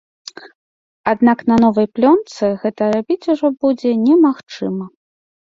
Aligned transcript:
Аднак 1.11 1.43
на 1.51 1.55
новай 1.63 1.87
плёнцы 1.99 2.45
гэта 2.65 2.89
рабіць 2.97 3.19
ужо 3.35 3.47
будзе 3.67 3.93
немагчыма. 4.09 4.91